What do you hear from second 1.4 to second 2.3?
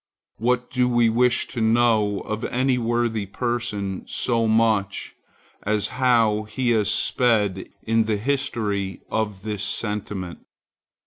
to know